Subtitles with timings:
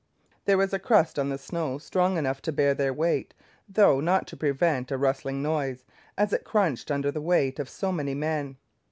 [0.45, 3.35] There was a crust on the snow strong enough to bear their weight,
[3.69, 5.85] though not to prevent a rustling noise,
[6.17, 8.57] as it crunched under the weight of so many men.